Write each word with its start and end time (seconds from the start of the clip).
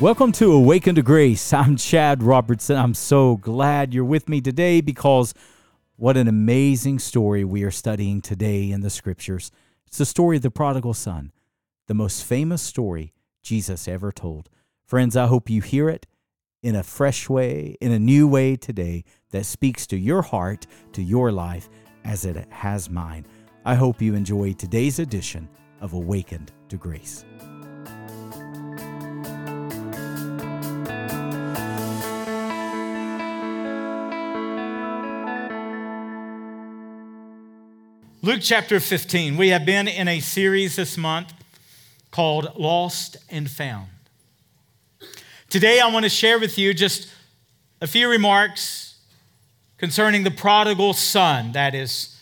Welcome 0.00 0.32
to 0.32 0.50
Awaken 0.50 0.96
to 0.96 1.02
Grace. 1.02 1.52
I'm 1.52 1.76
Chad 1.76 2.20
Robertson. 2.20 2.76
I'm 2.76 2.94
so 2.94 3.36
glad 3.36 3.94
you're 3.94 4.04
with 4.04 4.28
me 4.28 4.40
today 4.40 4.80
because 4.80 5.34
what 5.94 6.16
an 6.16 6.26
amazing 6.26 6.98
story 6.98 7.44
we 7.44 7.62
are 7.62 7.70
studying 7.70 8.20
today 8.20 8.72
in 8.72 8.80
the 8.80 8.90
scriptures. 8.90 9.52
It's 9.86 9.98
the 9.98 10.04
story 10.04 10.36
of 10.36 10.42
the 10.42 10.50
prodigal 10.50 10.94
son, 10.94 11.30
the 11.86 11.94
most 11.94 12.24
famous 12.24 12.60
story 12.60 13.12
Jesus 13.40 13.86
ever 13.86 14.10
told. 14.10 14.50
Friends, 14.84 15.16
I 15.16 15.28
hope 15.28 15.48
you 15.48 15.62
hear 15.62 15.88
it 15.88 16.06
in 16.60 16.74
a 16.74 16.82
fresh 16.82 17.28
way, 17.28 17.76
in 17.80 17.92
a 17.92 17.98
new 17.98 18.26
way 18.26 18.56
today 18.56 19.04
that 19.30 19.46
speaks 19.46 19.86
to 19.86 19.96
your 19.96 20.22
heart, 20.22 20.66
to 20.94 21.04
your 21.04 21.30
life, 21.30 21.70
as 22.04 22.24
it 22.24 22.48
has 22.50 22.90
mine. 22.90 23.26
I 23.64 23.76
hope 23.76 24.02
you 24.02 24.16
enjoy 24.16 24.54
today's 24.54 24.98
edition 24.98 25.48
of 25.80 25.92
Awakened 25.92 26.50
to 26.70 26.76
Grace. 26.76 27.24
Luke 38.24 38.40
chapter 38.40 38.80
15. 38.80 39.36
We 39.36 39.50
have 39.50 39.66
been 39.66 39.86
in 39.86 40.08
a 40.08 40.18
series 40.18 40.76
this 40.76 40.96
month 40.96 41.34
called 42.10 42.54
Lost 42.56 43.18
and 43.28 43.50
Found. 43.50 43.88
Today, 45.50 45.78
I 45.78 45.90
want 45.90 46.04
to 46.04 46.08
share 46.08 46.38
with 46.38 46.56
you 46.56 46.72
just 46.72 47.12
a 47.82 47.86
few 47.86 48.08
remarks 48.08 48.96
concerning 49.76 50.24
the 50.24 50.30
prodigal 50.30 50.94
son. 50.94 51.52
That 51.52 51.74
is 51.74 52.18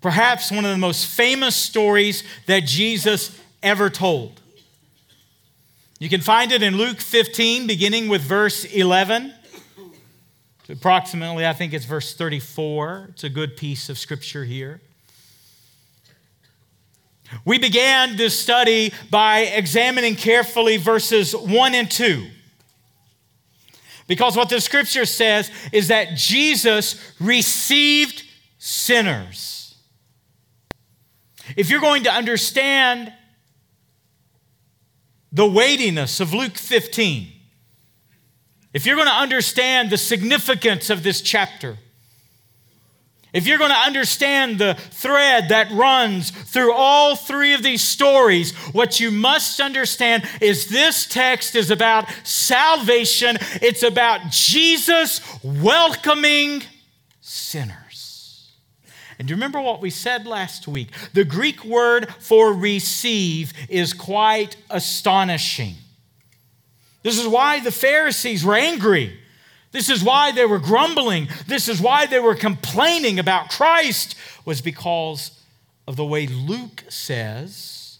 perhaps 0.00 0.50
one 0.50 0.64
of 0.64 0.70
the 0.70 0.78
most 0.78 1.08
famous 1.08 1.54
stories 1.54 2.24
that 2.46 2.60
Jesus 2.60 3.38
ever 3.62 3.90
told. 3.90 4.40
You 5.98 6.08
can 6.08 6.22
find 6.22 6.52
it 6.52 6.62
in 6.62 6.78
Luke 6.78 7.00
15, 7.00 7.66
beginning 7.66 8.08
with 8.08 8.22
verse 8.22 8.64
11. 8.64 9.34
Approximately, 10.70 11.46
I 11.46 11.52
think 11.52 11.74
it's 11.74 11.84
verse 11.84 12.14
34. 12.14 13.08
It's 13.10 13.24
a 13.24 13.28
good 13.28 13.58
piece 13.58 13.90
of 13.90 13.98
scripture 13.98 14.46
here. 14.46 14.80
We 17.44 17.58
began 17.58 18.16
this 18.16 18.38
study 18.38 18.92
by 19.10 19.40
examining 19.40 20.16
carefully 20.16 20.76
verses 20.76 21.34
1 21.34 21.74
and 21.74 21.90
2. 21.90 22.28
Because 24.06 24.36
what 24.36 24.48
the 24.48 24.60
scripture 24.60 25.06
says 25.06 25.50
is 25.72 25.88
that 25.88 26.16
Jesus 26.16 27.12
received 27.20 28.22
sinners. 28.58 29.76
If 31.56 31.70
you're 31.70 31.80
going 31.80 32.04
to 32.04 32.12
understand 32.12 33.12
the 35.32 35.46
weightiness 35.46 36.20
of 36.20 36.32
Luke 36.32 36.56
15, 36.56 37.32
if 38.72 38.86
you're 38.86 38.96
going 38.96 39.08
to 39.08 39.14
understand 39.14 39.90
the 39.90 39.98
significance 39.98 40.90
of 40.90 41.02
this 41.02 41.20
chapter, 41.20 41.78
if 43.34 43.48
you're 43.48 43.58
going 43.58 43.70
to 43.70 43.76
understand 43.76 44.58
the 44.58 44.74
thread 44.74 45.48
that 45.48 45.70
runs 45.72 46.30
through 46.30 46.72
all 46.72 47.16
three 47.16 47.52
of 47.52 47.64
these 47.64 47.82
stories, 47.82 48.52
what 48.72 49.00
you 49.00 49.10
must 49.10 49.60
understand 49.60 50.22
is 50.40 50.68
this 50.68 51.04
text 51.04 51.56
is 51.56 51.72
about 51.72 52.06
salvation. 52.22 53.36
It's 53.60 53.82
about 53.82 54.30
Jesus 54.30 55.20
welcoming 55.42 56.62
sinners. 57.20 58.52
And 59.18 59.26
do 59.26 59.32
you 59.32 59.36
remember 59.36 59.60
what 59.60 59.80
we 59.80 59.90
said 59.90 60.26
last 60.26 60.68
week? 60.68 60.90
The 61.12 61.24
Greek 61.24 61.64
word 61.64 62.14
for 62.20 62.52
receive 62.52 63.52
is 63.68 63.92
quite 63.92 64.56
astonishing. 64.70 65.74
This 67.02 67.18
is 67.18 67.26
why 67.26 67.58
the 67.58 67.72
Pharisees 67.72 68.44
were 68.44 68.54
angry. 68.54 69.18
This 69.74 69.90
is 69.90 70.04
why 70.04 70.30
they 70.30 70.46
were 70.46 70.60
grumbling. 70.60 71.26
This 71.48 71.68
is 71.68 71.80
why 71.80 72.06
they 72.06 72.20
were 72.20 72.36
complaining 72.36 73.18
about 73.18 73.50
Christ, 73.50 74.14
was 74.44 74.60
because 74.60 75.32
of 75.88 75.96
the 75.96 76.04
way 76.04 76.28
Luke 76.28 76.84
says 76.88 77.98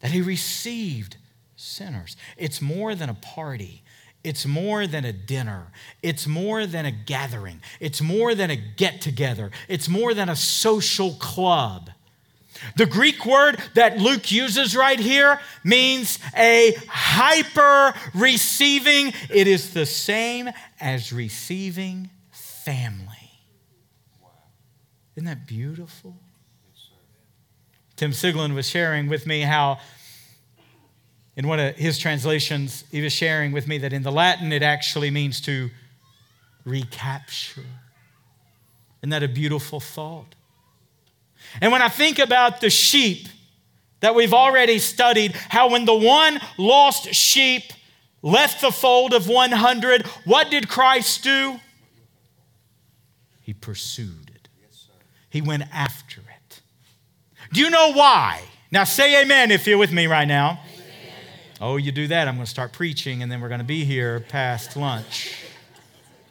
that 0.00 0.12
he 0.12 0.22
received 0.22 1.18
sinners. 1.56 2.16
It's 2.38 2.62
more 2.62 2.94
than 2.94 3.10
a 3.10 3.14
party. 3.14 3.82
It's 4.24 4.46
more 4.46 4.86
than 4.86 5.04
a 5.04 5.12
dinner. 5.12 5.66
It's 6.02 6.26
more 6.26 6.64
than 6.64 6.86
a 6.86 6.90
gathering. 6.90 7.60
It's 7.78 8.00
more 8.00 8.34
than 8.34 8.48
a 8.48 8.56
get 8.56 9.02
together. 9.02 9.50
It's 9.68 9.90
more 9.90 10.14
than 10.14 10.30
a 10.30 10.36
social 10.36 11.12
club. 11.16 11.90
The 12.76 12.86
Greek 12.86 13.24
word 13.26 13.58
that 13.74 13.98
Luke 13.98 14.30
uses 14.32 14.76
right 14.76 14.98
here 14.98 15.40
means 15.64 16.18
a 16.36 16.74
hyper 16.88 17.98
receiving. 18.14 19.12
It 19.30 19.46
is 19.46 19.72
the 19.72 19.86
same 19.86 20.50
as 20.80 21.12
receiving 21.12 22.10
family. 22.30 23.12
Isn't 25.16 25.26
that 25.26 25.46
beautiful? 25.46 26.16
Tim 27.96 28.10
Siglin 28.10 28.54
was 28.54 28.68
sharing 28.68 29.08
with 29.08 29.26
me 29.26 29.40
how, 29.40 29.78
in 31.36 31.48
one 31.48 31.58
of 31.58 31.76
his 31.76 31.98
translations, 31.98 32.84
he 32.90 33.00
was 33.00 33.12
sharing 33.12 33.52
with 33.52 33.66
me 33.66 33.78
that 33.78 33.92
in 33.92 34.02
the 34.02 34.12
Latin 34.12 34.52
it 34.52 34.62
actually 34.62 35.10
means 35.10 35.40
to 35.42 35.70
recapture. 36.64 37.64
Isn't 39.00 39.10
that 39.10 39.22
a 39.22 39.28
beautiful 39.28 39.80
thought? 39.80 40.34
And 41.60 41.72
when 41.72 41.82
I 41.82 41.88
think 41.88 42.18
about 42.18 42.60
the 42.60 42.70
sheep 42.70 43.28
that 44.00 44.14
we've 44.14 44.34
already 44.34 44.78
studied, 44.78 45.32
how 45.32 45.70
when 45.70 45.84
the 45.84 45.94
one 45.94 46.40
lost 46.58 47.14
sheep 47.14 47.64
left 48.22 48.60
the 48.60 48.70
fold 48.70 49.14
of 49.14 49.28
100, 49.28 50.06
what 50.24 50.50
did 50.50 50.68
Christ 50.68 51.22
do? 51.22 51.60
He 53.40 53.54
pursued 53.54 54.30
it, 54.34 54.48
he 55.30 55.40
went 55.40 55.64
after 55.72 56.20
it. 56.20 56.60
Do 57.52 57.60
you 57.60 57.70
know 57.70 57.92
why? 57.92 58.42
Now 58.70 58.84
say 58.84 59.22
amen 59.22 59.50
if 59.50 59.66
you're 59.66 59.78
with 59.78 59.92
me 59.92 60.06
right 60.06 60.26
now. 60.26 60.60
Oh, 61.60 61.76
you 61.76 61.90
do 61.90 62.08
that, 62.08 62.28
I'm 62.28 62.34
going 62.34 62.44
to 62.44 62.50
start 62.50 62.72
preaching, 62.72 63.22
and 63.22 63.32
then 63.32 63.40
we're 63.40 63.48
going 63.48 63.60
to 63.60 63.64
be 63.64 63.84
here 63.84 64.20
past 64.28 64.76
lunch. 64.76 65.34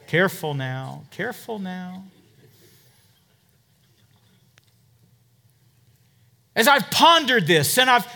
Careful 0.06 0.54
now, 0.54 1.02
careful 1.10 1.58
now. 1.58 2.04
As 6.56 6.66
I've 6.66 6.90
pondered 6.90 7.46
this 7.46 7.76
and 7.76 7.88
I've 7.88 8.10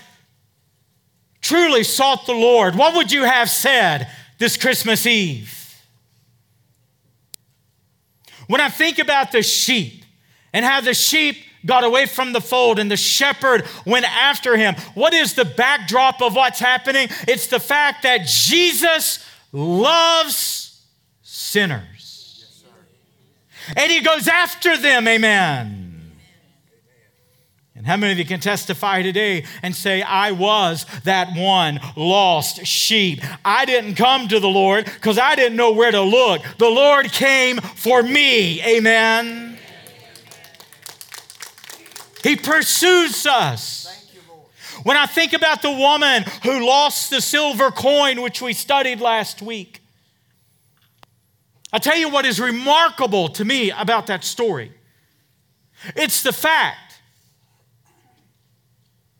truly 1.42 1.84
sought 1.84 2.24
the 2.24 2.32
Lord, 2.32 2.74
what 2.74 2.96
would 2.96 3.12
you 3.12 3.24
have 3.24 3.50
said 3.50 4.08
this 4.38 4.56
Christmas 4.56 5.06
Eve? 5.06 5.56
When 8.46 8.62
I 8.62 8.70
think 8.70 8.98
about 8.98 9.30
the 9.30 9.42
sheep 9.42 10.04
and 10.52 10.64
how 10.64 10.80
the 10.80 10.94
sheep 10.94 11.36
got 11.66 11.84
away 11.84 12.06
from 12.06 12.32
the 12.32 12.40
fold 12.40 12.78
and 12.78 12.90
the 12.90 12.96
shepherd 12.96 13.66
went 13.84 14.06
after 14.06 14.56
him, 14.56 14.74
what 14.94 15.12
is 15.12 15.34
the 15.34 15.44
backdrop 15.44 16.22
of 16.22 16.34
what's 16.34 16.58
happening? 16.58 17.08
It's 17.28 17.46
the 17.46 17.60
fact 17.60 18.02
that 18.04 18.26
Jesus 18.26 19.24
loves 19.52 20.82
sinners. 21.22 22.54
and 23.76 23.92
he 23.92 24.00
goes 24.00 24.26
after 24.26 24.76
them, 24.78 25.06
amen. 25.06 25.89
And 27.80 27.86
how 27.86 27.96
many 27.96 28.12
of 28.12 28.18
you 28.18 28.26
can 28.26 28.40
testify 28.40 29.00
today 29.00 29.46
and 29.62 29.74
say, 29.74 30.02
I 30.02 30.32
was 30.32 30.84
that 31.04 31.34
one 31.34 31.80
lost 31.96 32.66
sheep? 32.66 33.22
I 33.42 33.64
didn't 33.64 33.94
come 33.94 34.28
to 34.28 34.38
the 34.38 34.50
Lord 34.50 34.84
because 34.84 35.18
I 35.18 35.34
didn't 35.34 35.56
know 35.56 35.72
where 35.72 35.90
to 35.90 36.02
look. 36.02 36.42
The 36.58 36.68
Lord 36.68 37.10
came 37.10 37.56
for 37.56 38.02
me. 38.02 38.62
Amen. 38.62 39.56
He 42.22 42.36
pursues 42.36 43.26
us. 43.26 44.06
When 44.82 44.98
I 44.98 45.06
think 45.06 45.32
about 45.32 45.62
the 45.62 45.72
woman 45.72 46.24
who 46.42 46.66
lost 46.66 47.08
the 47.08 47.22
silver 47.22 47.70
coin, 47.70 48.20
which 48.20 48.42
we 48.42 48.52
studied 48.52 49.00
last 49.00 49.40
week, 49.40 49.80
I 51.72 51.78
tell 51.78 51.96
you 51.96 52.10
what 52.10 52.26
is 52.26 52.38
remarkable 52.38 53.30
to 53.30 53.44
me 53.46 53.70
about 53.70 54.08
that 54.08 54.22
story. 54.22 54.70
It's 55.96 56.22
the 56.22 56.34
fact 56.34 56.89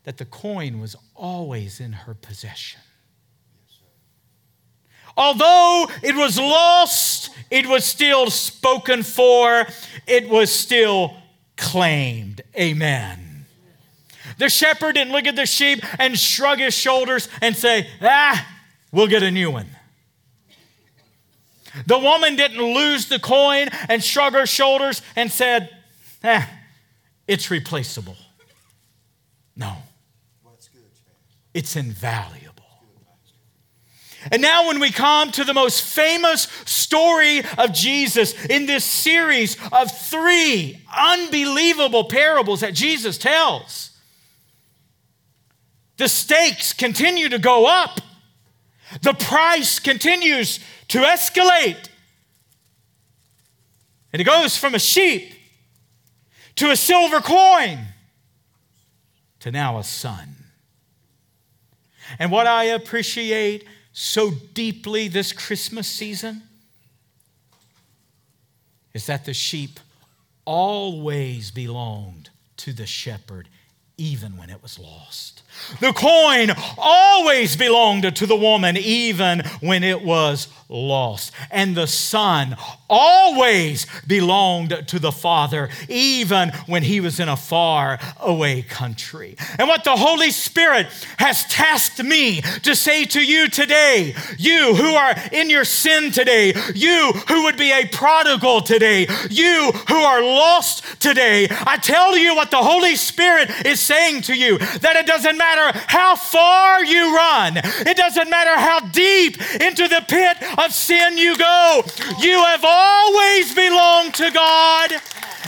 that 0.03 0.17
the 0.17 0.25
coin 0.25 0.79
was 0.79 0.95
always 1.15 1.79
in 1.79 1.93
her 1.93 2.13
possession. 2.13 2.81
Although 5.17 5.87
it 6.01 6.15
was 6.15 6.37
lost, 6.37 7.31
it 7.49 7.67
was 7.67 7.83
still 7.83 8.29
spoken 8.29 9.03
for, 9.03 9.65
it 10.07 10.29
was 10.29 10.51
still 10.51 11.15
claimed. 11.57 12.41
Amen. 12.55 13.45
The 14.37 14.49
shepherd 14.49 14.95
didn't 14.95 15.13
look 15.13 15.27
at 15.27 15.35
the 15.35 15.45
sheep 15.45 15.83
and 15.99 16.17
shrug 16.17 16.59
his 16.59 16.73
shoulders 16.73 17.27
and 17.41 17.55
say, 17.55 17.87
Ah, 18.01 18.47
we'll 18.91 19.07
get 19.07 19.21
a 19.21 19.31
new 19.31 19.51
one. 19.51 19.67
The 21.85 21.99
woman 21.99 22.35
didn't 22.35 22.61
lose 22.61 23.07
the 23.07 23.19
coin 23.19 23.69
and 23.87 24.03
shrug 24.03 24.33
her 24.33 24.45
shoulders 24.45 25.01
and 25.15 25.31
said, 25.31 25.69
Ah, 26.23 26.49
it's 27.27 27.51
replaceable. 27.51 28.17
No. 29.55 29.75
It's 31.53 31.75
invaluable. 31.75 32.51
And 34.31 34.41
now, 34.41 34.67
when 34.67 34.79
we 34.79 34.91
come 34.91 35.31
to 35.31 35.43
the 35.43 35.53
most 35.53 35.83
famous 35.83 36.43
story 36.65 37.41
of 37.57 37.73
Jesus 37.73 38.33
in 38.45 38.67
this 38.67 38.85
series 38.85 39.57
of 39.71 39.91
three 39.91 40.79
unbelievable 40.95 42.03
parables 42.03 42.59
that 42.59 42.75
Jesus 42.75 43.17
tells, 43.17 43.97
the 45.97 46.07
stakes 46.07 46.71
continue 46.71 47.29
to 47.29 47.39
go 47.39 47.65
up, 47.65 47.99
the 49.01 49.13
price 49.13 49.79
continues 49.79 50.59
to 50.89 50.99
escalate. 50.99 51.89
And 54.13 54.21
it 54.21 54.25
goes 54.25 54.55
from 54.55 54.75
a 54.75 54.79
sheep 54.79 55.33
to 56.55 56.69
a 56.69 56.75
silver 56.75 57.21
coin 57.21 57.79
to 59.39 59.51
now 59.51 59.79
a 59.79 59.83
son. 59.83 60.40
And 62.19 62.31
what 62.31 62.47
I 62.47 62.65
appreciate 62.65 63.65
so 63.93 64.31
deeply 64.31 65.07
this 65.07 65.33
Christmas 65.33 65.87
season 65.87 66.43
is 68.93 69.05
that 69.07 69.25
the 69.25 69.33
sheep 69.33 69.79
always 70.45 71.51
belonged 71.51 72.29
to 72.57 72.73
the 72.73 72.85
shepherd, 72.85 73.47
even 73.97 74.37
when 74.37 74.49
it 74.49 74.61
was 74.61 74.77
lost. 74.77 75.43
The 75.79 75.93
coin 75.93 76.51
always 76.77 77.55
belonged 77.55 78.15
to 78.15 78.25
the 78.25 78.35
woman, 78.35 78.77
even 78.77 79.41
when 79.61 79.83
it 79.83 80.03
was 80.03 80.47
lost. 80.69 81.33
And 81.49 81.75
the 81.75 81.87
son 81.87 82.55
always 82.89 83.85
belonged 84.07 84.87
to 84.87 84.99
the 84.99 85.11
father, 85.11 85.69
even 85.89 86.49
when 86.65 86.83
he 86.83 86.99
was 86.99 87.19
in 87.19 87.29
a 87.29 87.35
far 87.35 87.99
away 88.19 88.61
country. 88.61 89.35
And 89.59 89.67
what 89.67 89.83
the 89.83 89.95
Holy 89.95 90.31
Spirit 90.31 90.87
has 91.17 91.45
tasked 91.45 92.03
me 92.03 92.41
to 92.63 92.75
say 92.75 93.05
to 93.05 93.21
you 93.21 93.49
today, 93.49 94.15
you 94.37 94.75
who 94.75 94.93
are 94.93 95.15
in 95.31 95.49
your 95.49 95.65
sin 95.65 96.11
today, 96.11 96.53
you 96.73 97.11
who 97.27 97.43
would 97.43 97.57
be 97.57 97.71
a 97.71 97.87
prodigal 97.87 98.61
today, 98.61 99.07
you 99.29 99.71
who 99.87 99.95
are 99.95 100.21
lost 100.21 100.99
today, 101.01 101.47
I 101.49 101.77
tell 101.77 102.17
you 102.17 102.35
what 102.35 102.51
the 102.51 102.57
Holy 102.57 102.95
Spirit 102.95 103.49
is 103.65 103.79
saying 103.79 104.21
to 104.23 104.35
you 104.35 104.57
that 104.57 104.95
it 104.95 105.05
doesn't 105.05 105.37
matter 105.41 105.79
how 105.87 106.15
far 106.15 106.85
you 106.85 107.15
run, 107.15 107.57
it 107.57 107.97
doesn't 107.97 108.29
matter 108.29 108.55
how 108.55 108.79
deep 108.91 109.41
into 109.59 109.87
the 109.87 110.05
pit 110.07 110.37
of 110.57 110.71
sin 110.71 111.17
you 111.17 111.35
go. 111.37 111.83
You 112.19 112.37
have 112.43 112.63
always 112.63 113.53
belonged 113.55 114.13
to 114.15 114.29
God, 114.31 114.91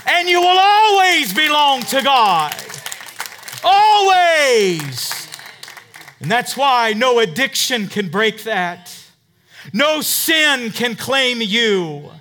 and 0.07 0.27
you 0.27 0.41
will 0.41 0.59
always 0.59 1.33
belong 1.33 1.81
to 1.83 2.01
God. 2.01 2.55
Always. 3.63 5.27
And 6.19 6.31
that's 6.31 6.57
why 6.57 6.93
no 6.93 7.19
addiction 7.19 7.87
can 7.87 8.09
break 8.09 8.43
that. 8.43 8.97
No 9.73 10.01
sin 10.01 10.71
can 10.71 10.95
claim 10.95 11.41
you. 11.41 12.11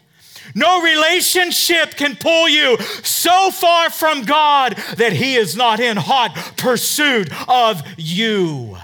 No 0.55 0.83
relationship 0.83 1.97
can 1.97 2.17
pull 2.17 2.49
you 2.49 2.79
so 3.03 3.51
far 3.51 3.91
from 3.91 4.23
God 4.23 4.77
that 4.97 5.13
He 5.13 5.37
is 5.37 5.57
not 5.57 5.81
in 5.81 5.97
hot 5.97 6.55
pursuit 6.57 7.31
of 7.49 7.83
you. 7.97 8.77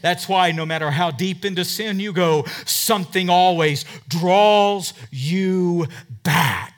That's 0.00 0.28
why 0.28 0.52
no 0.52 0.64
matter 0.64 0.90
how 0.90 1.10
deep 1.10 1.44
into 1.44 1.64
sin 1.64 2.00
you 2.00 2.12
go, 2.12 2.44
something 2.64 3.28
always 3.28 3.84
draws 4.08 4.94
you 5.10 5.86
back. 6.22 6.71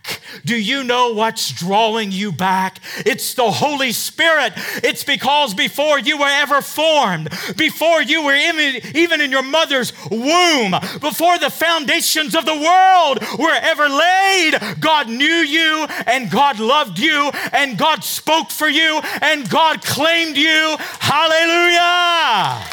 Do 0.45 0.57
you 0.57 0.85
know 0.85 1.13
what's 1.13 1.53
drawing 1.53 2.13
you 2.13 2.33
back? 2.33 2.79
It's 3.07 3.35
the 3.35 3.51
Holy 3.51 3.93
Spirit. 3.93 4.53
It's 4.83 5.05
because 5.05 5.55
before 5.55 5.99
you 5.99 6.19
were 6.19 6.29
ever 6.29 6.61
formed, 6.61 7.31
before 7.57 8.03
you 8.03 8.25
were 8.25 8.35
even 8.35 9.21
in 9.21 9.31
your 9.31 9.43
mother's 9.43 9.93
womb, 10.11 10.73
before 11.01 11.39
the 11.39 11.51
foundations 11.51 12.35
of 12.35 12.47
the 12.47 12.55
world 12.55 13.21
were 13.39 13.57
ever 13.63 13.89
laid, 13.89 14.81
God 14.81 15.09
knew 15.09 15.25
you 15.25 15.87
and 16.07 16.31
God 16.31 16.59
loved 16.59 16.99
you 16.99 17.31
and 17.53 17.79
God 17.79 18.05
spoke 18.05 18.51
for 18.51 18.69
you 18.69 19.01
and 19.23 19.49
God 19.49 19.83
claimed 19.83 20.37
you. 20.37 20.77
Hallelujah. 21.01 22.65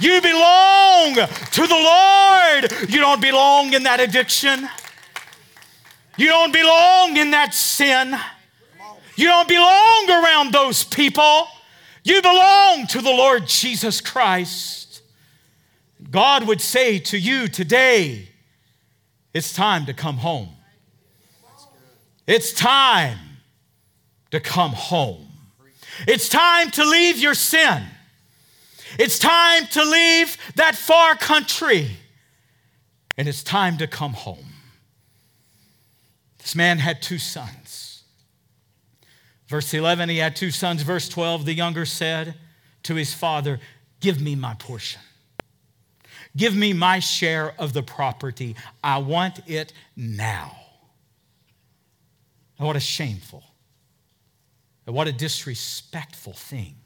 You 0.00 0.20
belong 0.20 1.14
to 1.14 1.66
the 1.66 1.74
Lord. 1.74 2.88
You 2.88 3.00
don't 3.00 3.20
belong 3.20 3.72
in 3.72 3.82
that 3.82 3.98
addiction. 3.98 4.68
You 6.18 6.26
don't 6.26 6.52
belong 6.52 7.16
in 7.16 7.30
that 7.30 7.54
sin. 7.54 8.18
You 9.16 9.26
don't 9.26 9.48
belong 9.48 10.10
around 10.10 10.52
those 10.52 10.82
people. 10.82 11.46
You 12.02 12.20
belong 12.20 12.88
to 12.88 13.00
the 13.00 13.10
Lord 13.10 13.46
Jesus 13.46 14.00
Christ. 14.00 15.02
God 16.10 16.48
would 16.48 16.60
say 16.60 16.98
to 16.98 17.18
you 17.18 17.46
today, 17.46 18.28
it's 19.32 19.52
time 19.52 19.86
to 19.86 19.94
come 19.94 20.16
home. 20.16 20.48
It's 22.26 22.52
time 22.52 23.18
to 24.32 24.40
come 24.40 24.72
home. 24.72 25.28
It's 26.08 26.28
time 26.28 26.72
to 26.72 26.84
leave 26.84 27.18
your 27.18 27.34
sin. 27.34 27.84
It's 28.98 29.20
time 29.20 29.66
to 29.68 29.84
leave 29.84 30.36
that 30.56 30.74
far 30.74 31.14
country 31.14 31.90
and 33.16 33.28
it's 33.28 33.44
time 33.44 33.78
to 33.78 33.86
come 33.86 34.14
home. 34.14 34.57
This 36.48 36.56
man 36.56 36.78
had 36.78 37.02
two 37.02 37.18
sons. 37.18 38.04
Verse 39.48 39.74
11, 39.74 40.08
he 40.08 40.16
had 40.16 40.34
two 40.34 40.50
sons. 40.50 40.80
Verse 40.80 41.06
12, 41.06 41.44
the 41.44 41.52
younger 41.52 41.84
said 41.84 42.36
to 42.84 42.94
his 42.94 43.12
father, 43.12 43.60
Give 44.00 44.18
me 44.18 44.34
my 44.34 44.54
portion. 44.54 45.02
Give 46.34 46.56
me 46.56 46.72
my 46.72 47.00
share 47.00 47.54
of 47.58 47.74
the 47.74 47.82
property. 47.82 48.56
I 48.82 48.96
want 48.96 49.40
it 49.46 49.74
now. 49.94 50.56
what 52.56 52.76
a 52.76 52.80
shameful, 52.80 53.44
and 54.86 54.96
what 54.96 55.06
a 55.06 55.12
disrespectful 55.12 56.32
thing 56.32 56.76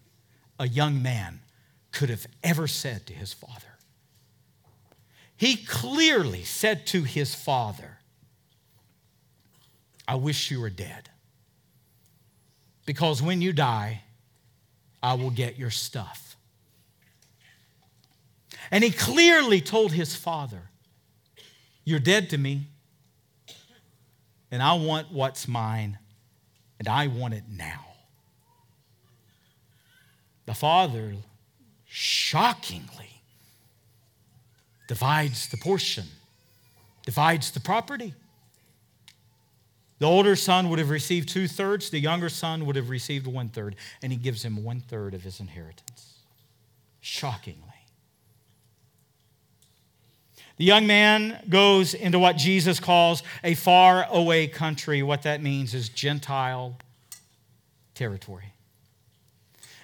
a 0.58 0.66
young 0.66 1.00
man 1.00 1.38
could 1.92 2.10
have 2.10 2.26
ever 2.42 2.66
said 2.66 3.06
to 3.06 3.12
his 3.12 3.32
father. 3.32 3.78
He 5.36 5.54
clearly 5.54 6.42
said 6.42 6.84
to 6.88 7.04
his 7.04 7.36
father, 7.36 7.91
I 10.06 10.16
wish 10.16 10.50
you 10.50 10.60
were 10.60 10.70
dead. 10.70 11.10
Because 12.84 13.22
when 13.22 13.40
you 13.40 13.52
die, 13.52 14.02
I 15.02 15.14
will 15.14 15.30
get 15.30 15.58
your 15.58 15.70
stuff. 15.70 16.36
And 18.70 18.82
he 18.82 18.90
clearly 18.90 19.60
told 19.60 19.92
his 19.92 20.14
father, 20.14 20.70
You're 21.84 21.98
dead 21.98 22.30
to 22.30 22.38
me, 22.38 22.68
and 24.50 24.62
I 24.62 24.74
want 24.74 25.12
what's 25.12 25.48
mine, 25.48 25.98
and 26.78 26.88
I 26.88 27.06
want 27.06 27.34
it 27.34 27.44
now. 27.50 27.86
The 30.46 30.54
father 30.54 31.14
shockingly 31.84 33.22
divides 34.88 35.48
the 35.48 35.56
portion, 35.56 36.04
divides 37.04 37.50
the 37.50 37.60
property. 37.60 38.14
The 40.02 40.08
older 40.08 40.34
son 40.34 40.68
would 40.68 40.80
have 40.80 40.90
received 40.90 41.28
two 41.28 41.46
thirds, 41.46 41.88
the 41.88 42.00
younger 42.00 42.28
son 42.28 42.66
would 42.66 42.74
have 42.74 42.90
received 42.90 43.24
one 43.24 43.48
third, 43.48 43.76
and 44.02 44.10
he 44.10 44.18
gives 44.18 44.44
him 44.44 44.64
one 44.64 44.80
third 44.80 45.14
of 45.14 45.22
his 45.22 45.38
inheritance. 45.38 46.18
Shockingly. 47.00 47.62
The 50.56 50.64
young 50.64 50.88
man 50.88 51.44
goes 51.48 51.94
into 51.94 52.18
what 52.18 52.36
Jesus 52.36 52.80
calls 52.80 53.22
a 53.44 53.54
far 53.54 54.08
away 54.10 54.48
country. 54.48 55.04
What 55.04 55.22
that 55.22 55.40
means 55.40 55.72
is 55.72 55.88
Gentile 55.88 56.76
territory. 57.94 58.54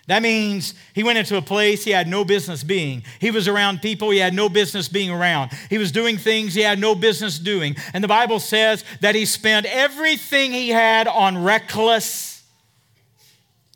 That 0.09 0.23
means 0.23 0.73
he 0.95 1.03
went 1.03 1.19
into 1.19 1.37
a 1.37 1.43
place 1.43 1.85
he 1.85 1.91
had 1.91 2.09
no 2.09 2.25
business 2.25 2.65
being. 2.65 3.03
He 3.21 3.31
was 3.31 3.47
around 3.47 3.83
people 3.83 4.09
he 4.09 4.19
had 4.19 4.33
no 4.33 4.49
business 4.49 4.89
being 4.89 5.11
around. 5.11 5.53
He 5.69 5.77
was 5.77 5.93
doing 5.93 6.17
things 6.17 6.55
he 6.55 6.63
had 6.63 6.79
no 6.79 6.95
business 6.95 7.39
doing. 7.39 7.77
And 7.93 8.03
the 8.03 8.09
Bible 8.09 8.41
says 8.41 8.85
that 9.03 9.15
he 9.15 9.27
spent 9.27 9.67
everything 9.67 10.53
he 10.53 10.71
had 10.71 11.09
on 11.09 11.45
reckless 11.45 12.43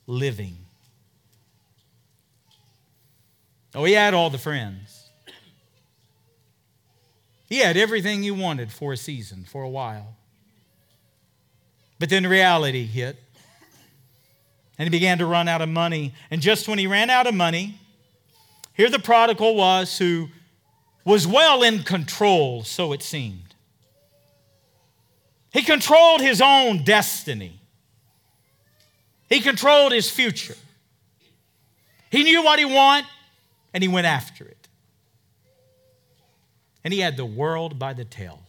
living. 0.07 0.57
Oh, 3.75 3.85
he 3.85 3.93
had 3.93 4.15
all 4.15 4.31
the 4.31 4.39
friends. 4.39 5.11
He 7.47 7.59
had 7.59 7.77
everything 7.77 8.23
he 8.23 8.31
wanted 8.31 8.73
for 8.73 8.95
a 8.95 8.97
season, 8.97 9.45
for 9.45 9.63
a 9.63 9.69
while. 9.69 10.17
But 11.99 12.09
then 12.09 12.27
reality 12.27 12.87
hit 12.87 13.23
and 14.79 14.87
he 14.87 14.91
began 14.91 15.19
to 15.19 15.27
run 15.27 15.49
out 15.49 15.63
of 15.63 15.69
money. 15.69 16.15
And 16.31 16.41
just 16.41 16.69
when 16.69 16.79
he 16.79 16.87
ran 16.87 17.11
out 17.11 17.27
of 17.27 17.35
money, 17.35 17.79
here 18.75 18.89
the 18.91 18.99
prodigal 18.99 19.55
was 19.55 19.99
who 19.99 20.29
was 21.05 21.27
well 21.27 21.63
in 21.63 21.83
control, 21.83 22.65
so 22.65 22.93
it 22.93 23.03
seemed. 23.03 23.55
He 25.53 25.63
controlled 25.63 26.21
his 26.21 26.41
own 26.41 26.85
destiny, 26.85 27.61
he 29.29 29.41
controlled 29.41 29.93
his 29.93 30.11
future. 30.11 30.57
He 32.11 32.25
knew 32.25 32.45
what 32.45 32.59
he 32.59 32.67
wanted, 32.67 33.09
and 33.73 33.83
he 33.83 33.89
went 33.89 34.07
after 34.07 34.45
it. 34.45 34.69
and 36.85 36.93
he 36.93 37.01
had 37.01 37.17
the 37.17 37.25
world 37.25 37.79
by 37.79 37.93
the 37.93 38.05
tail. 38.05 38.41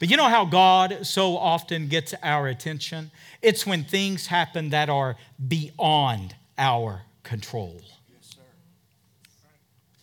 But 0.00 0.10
you 0.10 0.16
know 0.16 0.28
how 0.28 0.46
God 0.46 1.06
so 1.06 1.36
often 1.36 1.86
gets 1.86 2.14
our 2.22 2.48
attention? 2.48 3.12
It's 3.42 3.66
when 3.66 3.84
things 3.84 4.26
happen 4.26 4.70
that 4.70 4.88
are 4.88 5.16
beyond 5.46 6.34
our 6.58 7.02
control. 7.22 7.82
Yes, 8.08 8.36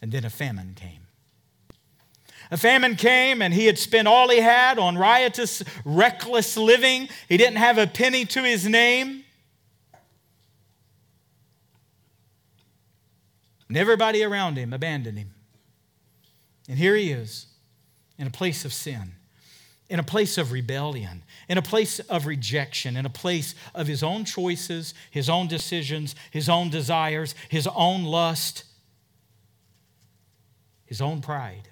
and 0.02 0.12
then 0.12 0.24
a 0.24 0.30
famine 0.30 0.76
came. 0.76 1.02
A 2.52 2.58
famine 2.58 2.96
came, 2.96 3.42
and 3.42 3.54
he 3.54 3.66
had 3.66 3.78
spent 3.78 4.08
all 4.08 4.30
he 4.30 4.40
had 4.40 4.80
on 4.80 4.98
riotous, 4.98 5.64
reckless 5.84 6.56
living. 6.56 7.10
He 7.28 7.36
didn't 7.36 7.58
have 7.58 7.80
a 7.80 7.88
penny 7.88 8.24
to 8.26 8.44
his 8.44 8.68
name. 8.68 9.24
And 13.68 13.76
everybody 13.76 14.24
around 14.24 14.58
him 14.58 14.72
abandoned 14.74 15.18
him. 15.18 15.32
And 16.70 16.78
here 16.78 16.96
he 16.96 17.12
is 17.12 17.48
in 18.18 18.28
a 18.28 18.32
place 18.32 18.64
of 18.64 18.72
sin, 18.72 19.14
in 19.90 20.00
a 20.00 20.04
place 20.04 20.38
of 20.38 20.52
rebellion, 20.52 21.24
in 21.48 21.58
a 21.58 21.62
place 21.62 22.00
of 22.00 22.26
rejection, 22.26 22.98
in 22.98 23.06
a 23.06 23.10
place 23.10 23.56
of 23.74 23.88
his 23.88 24.04
own 24.04 24.26
choices, 24.26 24.94
his 25.10 25.30
own 25.30 25.48
decisions, 25.48 26.14
his 26.30 26.50
own 26.50 26.70
desires, 26.70 27.34
his 27.50 27.68
own 27.68 28.04
lust, 28.04 28.66
his 30.86 31.00
own 31.02 31.22
pride. 31.22 31.70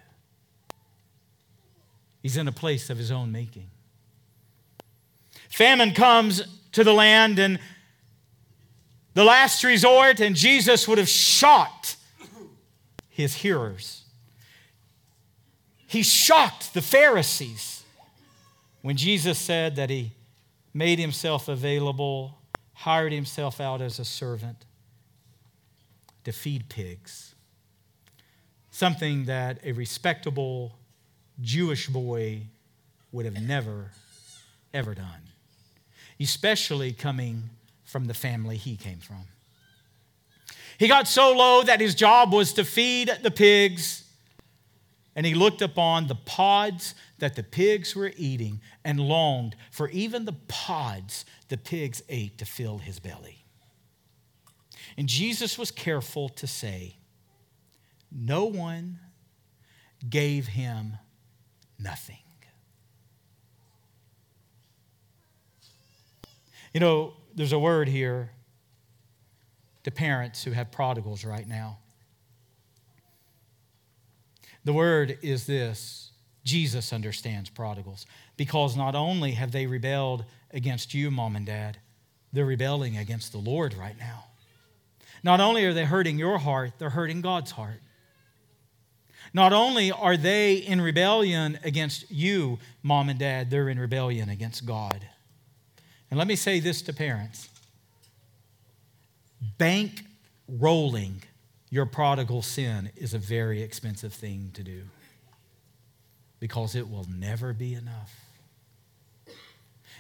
He's 2.22 2.38
in 2.38 2.48
a 2.48 2.54
place 2.54 2.90
of 2.90 2.98
his 2.98 3.12
own 3.12 3.32
making. 3.32 3.70
Famine 5.50 5.94
comes 5.94 6.42
to 6.72 6.84
the 6.84 6.94
land, 6.94 7.38
and 7.38 7.60
the 9.14 9.24
last 9.24 9.64
resort, 9.64 10.20
and 10.20 10.36
Jesus 10.36 10.88
would 10.88 10.98
have 10.98 11.08
shocked 11.08 11.98
his 13.10 13.36
hearers. 13.36 14.04
He 15.88 16.02
shocked 16.02 16.74
the 16.74 16.82
Pharisees 16.82 17.85
when 18.86 18.98
Jesus 18.98 19.40
said 19.40 19.78
that 19.78 19.90
he 19.90 20.12
made 20.72 21.00
himself 21.00 21.48
available, 21.48 22.38
hired 22.74 23.12
himself 23.12 23.60
out 23.60 23.82
as 23.82 23.98
a 23.98 24.06
servant 24.06 24.58
to 26.24 26.32
feed 26.32 26.70
pigs. 26.70 27.34
Something 28.70 29.26
that 29.26 29.58
a 29.64 29.72
respectable 29.72 30.78
Jewish 31.42 31.88
boy 31.88 32.42
would 33.12 33.26
have 33.26 33.42
never, 33.42 33.90
ever 34.72 34.94
done, 34.94 35.32
especially 36.20 36.94
coming 36.94 37.50
from 37.86 38.06
the 38.06 38.14
family 38.14 38.56
he 38.56 38.78
came 38.78 39.00
from. 39.00 39.24
He 40.78 40.88
got 40.88 41.08
so 41.08 41.36
low 41.36 41.64
that 41.64 41.82
his 41.82 41.96
job 41.96 42.32
was 42.32 42.54
to 42.54 42.64
feed 42.64 43.12
the 43.24 43.32
pigs, 43.32 44.04
and 45.16 45.26
he 45.26 45.34
looked 45.34 45.62
upon 45.62 46.08
the 46.08 46.16
pods 46.16 46.94
that 47.20 47.36
the 47.36 47.44
pigs 47.44 47.96
were 47.96 48.12
eating 48.18 48.60
and 48.84 49.00
longed 49.00 49.56
for 49.72 49.90
even 49.90 50.26
the 50.26 50.36
pods 50.48 51.26
the 51.48 51.58
pigs 51.58 52.04
ate 52.10 52.38
to 52.38 52.46
fill 52.46 52.80
his 52.80 53.00
belly. 53.00 53.46
And 54.98 55.08
Jesus 55.08 55.58
was 55.58 55.72
careful 55.72 56.30
to 56.30 56.48
say, 56.48 56.98
No 58.12 58.46
one 58.46 59.00
gave 60.10 60.48
him 60.48 60.98
nothing. 61.80 62.18
You 66.74 66.82
know, 66.82 67.14
there's 67.34 67.54
a 67.54 67.60
word 67.60 67.88
here 67.88 68.32
to 69.84 69.92
parents 69.92 70.44
who 70.44 70.52
have 70.52 70.72
prodigals 70.72 71.24
right 71.24 71.48
now. 71.48 71.78
The 74.66 74.74
word 74.74 75.18
is 75.22 75.46
this 75.46 76.12
Jesus 76.44 76.92
understands 76.92 77.50
prodigals 77.50 78.06
because 78.36 78.76
not 78.76 78.96
only 78.96 79.32
have 79.32 79.52
they 79.52 79.68
rebelled 79.68 80.26
against 80.52 80.94
you, 80.94 81.10
mom 81.10 81.36
and 81.36 81.46
dad, 81.46 81.78
they're 82.34 82.46
rebelling 82.46 82.98
against 82.98 83.32
the 83.32 83.38
Lord 83.38 83.74
right 83.76 83.98
now. 83.98 84.26
Not 85.24 85.40
only 85.40 85.66
are 85.66 85.74
they 85.74 85.86
hurting 85.86 86.20
your 86.20 86.38
heart, 86.38 86.74
they're 86.78 86.90
hurting 86.90 87.22
God's 87.22 87.52
heart. 87.52 87.82
Not 89.34 89.54
only 89.54 89.92
are 89.92 90.18
they 90.18 90.56
in 90.56 90.82
rebellion 90.82 91.60
against 91.64 92.10
you, 92.12 92.60
mom 92.84 93.10
and 93.10 93.20
dad, 93.20 93.50
they're 93.50 93.70
in 93.70 93.80
rebellion 93.80 94.30
against 94.30 94.66
God. 94.66 95.08
And 96.10 96.18
let 96.18 96.28
me 96.28 96.36
say 96.36 96.60
this 96.60 96.82
to 96.84 96.94
parents 96.94 97.50
bank 99.58 100.04
rolling 100.48 101.22
your 101.76 101.86
prodigal 101.86 102.42
sin 102.42 102.90
is 102.96 103.14
a 103.14 103.20
very 103.20 103.62
expensive 103.62 104.14
thing 104.14 104.50
to 104.54 104.64
do 104.64 104.84
because 106.40 106.76
it 106.76 106.90
will 106.90 107.06
never 107.10 107.54
be 107.54 107.74
enough. 107.74 108.14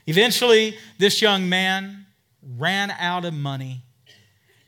Eventually, 0.07 0.77
this 0.97 1.21
young 1.21 1.49
man 1.49 2.05
ran 2.57 2.91
out 2.91 3.25
of 3.25 3.33
money 3.33 3.83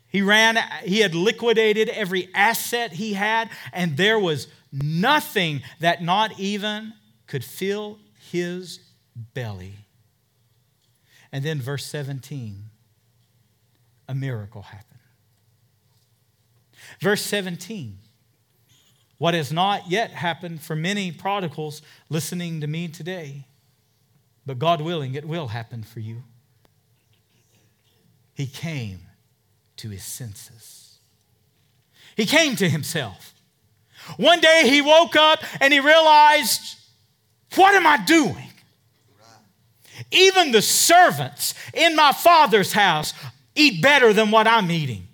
he 0.10 0.22
ran, 0.22 0.58
he 0.84 1.00
had 1.00 1.14
liquidated 1.14 1.90
every 1.90 2.30
asset 2.34 2.94
he 2.94 3.14
had, 3.14 3.50
and 3.74 3.98
there 3.98 4.18
was 4.18 4.48
nothing 4.72 5.62
that 5.80 6.02
not 6.02 6.40
even 6.40 6.94
could 7.28 7.44
fill 7.44 8.00
his 8.32 8.80
belly. 9.34 9.76
And 11.32 11.44
then, 11.44 11.60
verse 11.60 11.86
17, 11.86 12.64
a 14.08 14.16
miracle 14.16 14.62
happened. 14.62 14.97
Verse 17.00 17.22
17, 17.22 18.00
what 19.18 19.34
has 19.34 19.52
not 19.52 19.90
yet 19.90 20.12
happened 20.12 20.62
for 20.62 20.76
many 20.76 21.12
prodigals 21.12 21.82
listening 22.10 22.62
to 22.62 22.68
me 22.68 22.88
today, 22.88 23.46
but 24.46 24.60
God 24.60 24.82
willing, 24.82 25.16
it 25.16 25.26
will 25.26 25.48
happen 25.48 25.84
for 25.84 26.00
you. 26.00 26.24
He 28.34 28.46
came 28.46 29.02
to 29.78 29.90
his 29.90 30.04
senses. 30.04 31.00
He 32.16 32.26
came 32.26 32.56
to 32.56 32.70
himself. 32.70 33.34
One 34.18 34.40
day 34.40 34.64
he 34.66 34.82
woke 34.82 35.16
up 35.16 35.44
and 35.60 35.74
he 35.74 35.80
realized, 35.80 36.78
What 37.56 37.76
am 37.76 37.86
I 37.86 37.98
doing? 38.06 38.50
Even 40.12 40.52
the 40.52 40.62
servants 40.62 41.54
in 41.74 41.96
my 41.96 42.12
father's 42.12 42.74
house 42.74 43.14
eat 43.56 43.82
better 43.82 44.14
than 44.14 44.32
what 44.32 44.48
I'm 44.48 44.70
eating. 44.72 45.07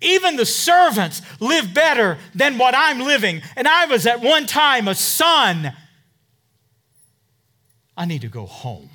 Even 0.00 0.36
the 0.36 0.46
servants 0.46 1.22
live 1.40 1.72
better 1.74 2.18
than 2.34 2.58
what 2.58 2.74
I'm 2.76 3.00
living. 3.00 3.42
And 3.56 3.66
I 3.66 3.86
was 3.86 4.06
at 4.06 4.20
one 4.20 4.46
time 4.46 4.88
a 4.88 4.94
son. 4.94 5.72
I 7.96 8.04
need 8.04 8.22
to 8.22 8.28
go 8.28 8.46
home. 8.46 8.90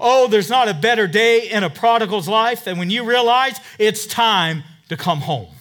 Oh, 0.00 0.26
there's 0.28 0.50
not 0.50 0.68
a 0.68 0.74
better 0.74 1.06
day 1.06 1.48
in 1.48 1.62
a 1.62 1.70
prodigal's 1.70 2.28
life 2.28 2.64
than 2.64 2.78
when 2.78 2.90
you 2.90 3.04
realize 3.04 3.58
it's 3.78 4.06
time 4.06 4.64
to 4.88 4.96
come 4.96 5.20
home. 5.20 5.55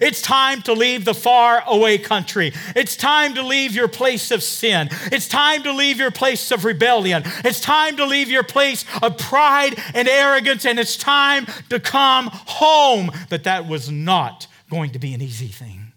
It's 0.00 0.22
time 0.22 0.62
to 0.62 0.72
leave 0.72 1.04
the 1.04 1.14
far 1.14 1.62
away 1.66 1.98
country. 1.98 2.52
It's 2.74 2.96
time 2.96 3.34
to 3.34 3.42
leave 3.42 3.74
your 3.74 3.88
place 3.88 4.30
of 4.30 4.42
sin. 4.42 4.88
It's 5.10 5.28
time 5.28 5.62
to 5.64 5.72
leave 5.72 5.98
your 5.98 6.10
place 6.10 6.50
of 6.50 6.64
rebellion. 6.64 7.22
It's 7.44 7.60
time 7.60 7.96
to 7.96 8.06
leave 8.06 8.30
your 8.30 8.42
place 8.42 8.84
of 9.02 9.18
pride 9.18 9.78
and 9.94 10.08
arrogance, 10.08 10.64
and 10.64 10.78
it's 10.78 10.96
time 10.96 11.46
to 11.68 11.78
come 11.80 12.30
home. 12.32 13.10
But 13.28 13.44
that 13.44 13.66
was 13.66 13.90
not 13.90 14.46
going 14.70 14.92
to 14.92 14.98
be 14.98 15.12
an 15.14 15.20
easy 15.20 15.48
thing. 15.48 15.92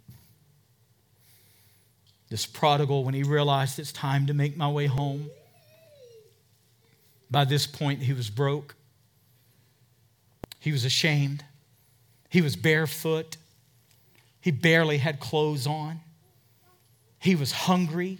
This 2.29 2.45
prodigal, 2.45 3.03
when 3.03 3.13
he 3.13 3.23
realized 3.23 3.79
it's 3.79 3.91
time 3.91 4.25
to 4.27 4.33
make 4.33 4.57
my 4.57 4.69
way 4.69 4.87
home, 4.87 5.29
by 7.29 7.45
this 7.45 7.65
point, 7.67 8.01
he 8.01 8.13
was 8.13 8.29
broke. 8.29 8.75
He 10.59 10.71
was 10.71 10.85
ashamed. 10.85 11.43
He 12.29 12.41
was 12.41 12.55
barefoot. 12.55 13.37
He 14.45 14.51
barely 14.51 14.99
had 14.99 15.19
clothes 15.19 15.65
on. 15.65 16.01
He 17.17 17.33
was 17.33 17.51
hungry. 17.51 18.19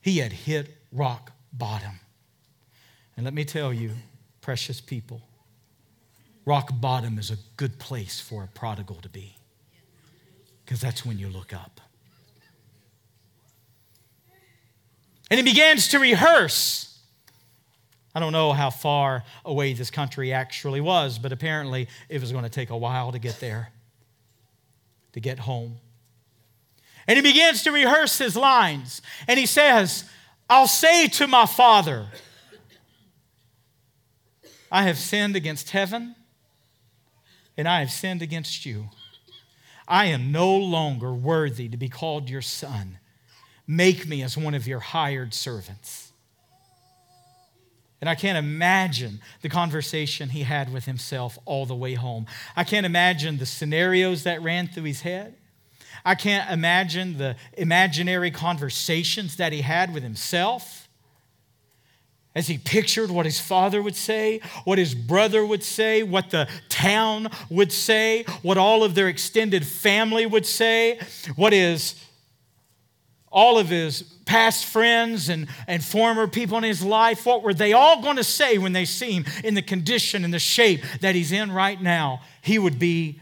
He 0.00 0.18
had 0.18 0.32
hit 0.32 0.72
rock 0.92 1.32
bottom. 1.52 1.98
And 3.16 3.24
let 3.24 3.34
me 3.34 3.44
tell 3.44 3.74
you, 3.74 3.90
precious 4.40 4.80
people, 4.80 5.20
rock 6.44 6.70
bottom 6.80 7.18
is 7.18 7.32
a 7.32 7.38
good 7.56 7.80
place 7.80 8.20
for 8.20 8.44
a 8.44 8.46
prodigal 8.46 9.00
to 9.02 9.08
be 9.08 9.34
because 10.64 10.80
that's 10.80 11.04
when 11.04 11.18
you 11.18 11.28
look 11.28 11.52
up. 11.52 11.80
And 15.28 15.38
he 15.40 15.42
begins 15.42 15.88
to 15.88 15.98
rehearse 15.98 17.00
I 18.14 18.20
don't 18.20 18.32
know 18.32 18.52
how 18.52 18.70
far 18.70 19.24
away 19.44 19.72
this 19.72 19.90
country 19.90 20.32
actually 20.32 20.80
was, 20.80 21.18
but 21.18 21.32
apparently 21.32 21.88
it 22.08 22.20
was 22.20 22.30
going 22.30 22.44
to 22.44 22.48
take 22.48 22.70
a 22.70 22.76
while 22.76 23.10
to 23.10 23.18
get 23.18 23.40
there, 23.40 23.72
to 25.14 25.20
get 25.20 25.38
home. 25.40 25.76
And 27.06 27.16
he 27.16 27.22
begins 27.22 27.62
to 27.62 27.72
rehearse 27.72 28.18
his 28.18 28.36
lines. 28.36 29.00
And 29.28 29.38
he 29.38 29.46
says, 29.46 30.04
I'll 30.50 30.66
say 30.66 31.06
to 31.08 31.26
my 31.28 31.46
father, 31.46 32.08
I 34.70 34.82
have 34.82 34.98
sinned 34.98 35.36
against 35.36 35.70
heaven 35.70 36.16
and 37.56 37.68
I 37.68 37.78
have 37.78 37.92
sinned 37.92 38.22
against 38.22 38.66
you. 38.66 38.90
I 39.86 40.06
am 40.06 40.32
no 40.32 40.56
longer 40.56 41.14
worthy 41.14 41.68
to 41.68 41.76
be 41.76 41.88
called 41.88 42.28
your 42.28 42.42
son. 42.42 42.98
Make 43.68 44.08
me 44.08 44.22
as 44.22 44.36
one 44.36 44.54
of 44.54 44.66
your 44.66 44.80
hired 44.80 45.32
servants. 45.32 46.12
And 48.04 48.10
I 48.10 48.16
can't 48.16 48.36
imagine 48.36 49.22
the 49.40 49.48
conversation 49.48 50.28
he 50.28 50.42
had 50.42 50.70
with 50.70 50.84
himself 50.84 51.38
all 51.46 51.64
the 51.64 51.74
way 51.74 51.94
home. 51.94 52.26
I 52.54 52.62
can't 52.62 52.84
imagine 52.84 53.38
the 53.38 53.46
scenarios 53.46 54.24
that 54.24 54.42
ran 54.42 54.68
through 54.68 54.82
his 54.82 55.00
head. 55.00 55.36
I 56.04 56.14
can't 56.14 56.50
imagine 56.50 57.16
the 57.16 57.36
imaginary 57.54 58.30
conversations 58.30 59.36
that 59.36 59.54
he 59.54 59.62
had 59.62 59.94
with 59.94 60.02
himself 60.02 60.90
as 62.34 62.46
he 62.46 62.58
pictured 62.58 63.10
what 63.10 63.24
his 63.24 63.40
father 63.40 63.80
would 63.80 63.96
say, 63.96 64.42
what 64.64 64.76
his 64.76 64.94
brother 64.94 65.46
would 65.46 65.62
say, 65.62 66.02
what 66.02 66.28
the 66.28 66.46
town 66.68 67.30
would 67.48 67.72
say, 67.72 68.26
what 68.42 68.58
all 68.58 68.84
of 68.84 68.94
their 68.94 69.08
extended 69.08 69.66
family 69.66 70.26
would 70.26 70.44
say, 70.44 70.98
what 71.36 71.54
is 71.54 71.94
all 73.34 73.58
of 73.58 73.68
his 73.68 74.02
past 74.24 74.64
friends 74.64 75.28
and, 75.28 75.48
and 75.66 75.84
former 75.84 76.28
people 76.28 76.56
in 76.56 76.62
his 76.62 76.82
life, 76.82 77.26
what 77.26 77.42
were 77.42 77.52
they 77.52 77.72
all 77.72 78.00
going 78.00 78.16
to 78.16 78.24
say 78.24 78.56
when 78.56 78.72
they 78.72 78.84
see 78.84 79.10
him 79.10 79.24
in 79.42 79.54
the 79.54 79.62
condition 79.62 80.24
and 80.24 80.32
the 80.32 80.38
shape 80.38 80.82
that 81.00 81.16
he's 81.16 81.32
in 81.32 81.50
right 81.50 81.82
now? 81.82 82.22
He 82.40 82.58
would 82.58 82.78
be 82.78 83.20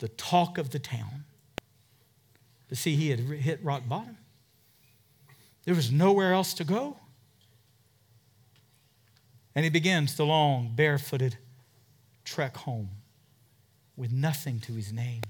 the 0.00 0.08
talk 0.08 0.58
of 0.58 0.70
the 0.70 0.80
town. 0.80 1.24
But 2.68 2.78
see, 2.78 2.96
he 2.96 3.10
had 3.10 3.20
hit 3.20 3.62
rock 3.62 3.88
bottom. 3.88 4.18
There 5.64 5.74
was 5.74 5.92
nowhere 5.92 6.32
else 6.32 6.52
to 6.54 6.64
go. 6.64 6.96
And 9.54 9.64
he 9.64 9.70
begins 9.70 10.16
the 10.16 10.26
long, 10.26 10.72
barefooted 10.74 11.36
trek 12.24 12.56
home 12.56 12.88
with 13.96 14.10
nothing 14.10 14.58
to 14.60 14.72
his 14.72 14.92
name. 14.92 15.20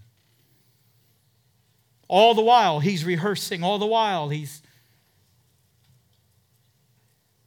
All 2.12 2.34
the 2.34 2.42
while, 2.42 2.80
he's 2.80 3.06
rehearsing, 3.06 3.64
all 3.64 3.78
the 3.78 3.86
while, 3.86 4.28
he's 4.28 4.60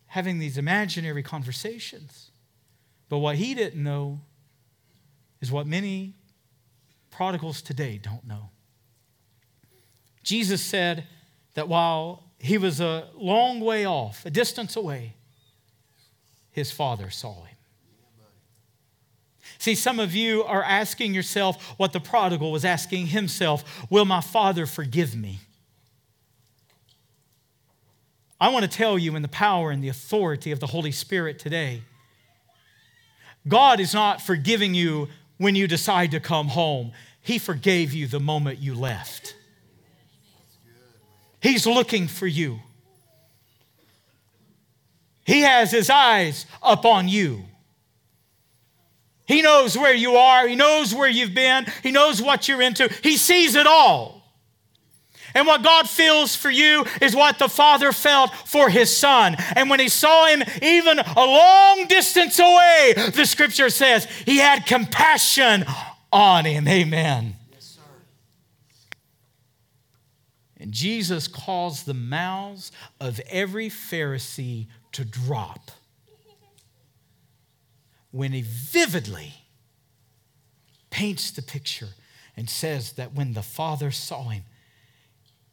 having 0.08 0.40
these 0.40 0.58
imaginary 0.58 1.22
conversations. 1.22 2.32
But 3.08 3.20
what 3.20 3.36
he 3.36 3.54
didn't 3.54 3.84
know 3.84 4.22
is 5.40 5.52
what 5.52 5.68
many 5.68 6.16
prodigals 7.12 7.62
today 7.62 8.00
don't 8.02 8.26
know. 8.26 8.50
Jesus 10.24 10.64
said 10.64 11.06
that 11.54 11.68
while 11.68 12.24
he 12.40 12.58
was 12.58 12.82
a 12.82 13.10
long 13.14 13.60
way 13.60 13.86
off, 13.86 14.26
a 14.26 14.32
distance 14.32 14.76
away, 14.76 15.14
his 16.50 16.72
father 16.72 17.12
saw 17.12 17.44
him. 17.44 17.55
See, 19.58 19.76
some 19.76 20.00
of 20.00 20.14
you 20.14 20.44
are 20.44 20.64
asking 20.64 21.14
yourself 21.14 21.76
what 21.78 21.94
the 21.94 22.00
prodigal 22.00 22.52
was 22.52 22.66
asking 22.66 23.08
himself 23.08 23.90
Will 23.90 24.06
my 24.06 24.22
father 24.22 24.66
forgive 24.66 25.16
me? 25.16 25.40
I 28.40 28.50
want 28.50 28.64
to 28.64 28.70
tell 28.70 28.98
you 28.98 29.16
in 29.16 29.22
the 29.22 29.28
power 29.28 29.72
and 29.72 29.84
the 29.84 29.88
authority 29.90 30.52
of 30.52 30.60
the 30.60 30.68
Holy 30.68 30.92
Spirit 30.92 31.40
today 31.40 31.84
God 33.48 33.80
is 33.80 33.94
not 33.94 34.22
forgiving 34.22 34.74
you 34.74 35.08
when 35.38 35.56
you 35.56 35.68
decide 35.68 36.12
to 36.12 36.20
come 36.20 36.48
home, 36.48 36.92
He 37.22 37.38
forgave 37.38 37.94
you 37.94 38.08
the 38.08 38.20
moment 38.20 38.60
you 38.60 38.74
left. 38.74 39.36
He's 41.42 41.68
looking 41.68 42.08
for 42.08 42.26
you. 42.26 42.60
He 45.26 45.42
has 45.42 45.72
his 45.72 45.90
eyes 45.90 46.46
upon 46.62 47.08
you. 47.08 47.46
He 49.26 49.42
knows 49.42 49.78
where 49.78 49.94
you 49.94 50.16
are. 50.16 50.48
He 50.48 50.56
knows 50.56 50.94
where 50.94 51.10
you've 51.10 51.34
been. 51.34 51.66
He 51.82 51.92
knows 51.92 52.22
what 52.22 52.48
you're 52.48 52.62
into. 52.62 52.88
He 53.02 53.18
sees 53.18 53.56
it 53.56 53.66
all. 53.68 54.24
And 55.34 55.46
what 55.46 55.64
God 55.64 55.90
feels 55.90 56.34
for 56.36 56.50
you 56.50 56.86
is 57.02 57.14
what 57.14 57.40
the 57.40 57.50
Father 57.50 57.92
felt 57.92 58.34
for 58.34 58.70
his 58.70 58.96
Son. 58.96 59.36
And 59.56 59.70
when 59.70 59.82
he 59.82 59.90
saw 59.90 60.28
him 60.28 60.44
even 60.62 61.00
a 61.00 61.26
long 61.26 61.88
distance 61.88 62.40
away, 62.40 62.94
the 63.14 63.26
scripture 63.26 63.70
says 63.70 64.06
he 64.26 64.38
had 64.38 64.66
compassion 64.66 65.66
on 66.14 66.46
him. 66.46 66.68
Amen. 66.70 67.36
Yes, 67.52 67.66
sir. 67.66 67.82
And 70.58 70.72
Jesus 70.72 71.28
caused 71.28 71.86
the 71.86 71.94
mouths 71.94 72.72
of 73.02 73.20
every 73.30 73.70
Pharisee 73.70 74.68
to 74.94 75.04
drop 75.04 75.72
when 78.16 78.32
he 78.32 78.42
vividly 78.42 79.34
paints 80.90 81.32
the 81.32 81.42
picture 81.42 81.90
and 82.38 82.50
says 82.50 82.94
that 82.94 83.14
when 83.14 83.34
the 83.34 83.42
Father 83.42 83.92
saw 83.92 84.30
him, 84.30 84.44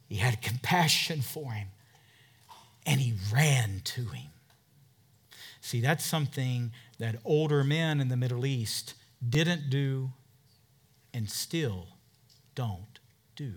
he 0.07 0.15
had 0.15 0.41
compassion 0.41 1.21
for 1.21 1.51
him 1.51 1.67
and 2.85 3.01
he 3.01 3.13
ran 3.33 3.81
to 3.83 4.05
him. 4.05 4.29
See, 5.59 5.81
that's 5.81 6.05
something 6.05 6.71
that 6.99 7.17
older 7.25 7.65
men 7.65 7.99
in 7.99 8.07
the 8.07 8.15
Middle 8.15 8.45
East 8.45 8.93
didn't 9.27 9.69
do 9.69 10.11
and 11.13 11.29
still 11.29 11.87
don't 12.55 12.99
do 13.35 13.55